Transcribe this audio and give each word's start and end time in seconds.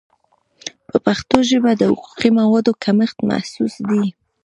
په 0.89 0.97
پښتو 1.05 1.37
ژبه 1.49 1.71
د 1.75 1.81
حقوقي 1.91 2.29
موادو 2.39 2.71
کمښت 2.83 3.17
محسوس 3.29 3.73
دی. 3.89 4.03